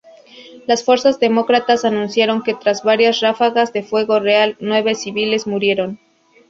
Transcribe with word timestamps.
Las 0.65 0.83
fuerzas 0.83 1.19
demócratas 1.19 1.85
anunciaron 1.85 2.41
que 2.41 2.55
tras 2.55 2.81
varias 2.81 3.19
ráfagas 3.19 3.71
de 3.71 3.83
fuego 3.83 4.19
real 4.19 4.57
nueve 4.59 4.95
civiles 4.95 5.45
murieron. 5.45 5.99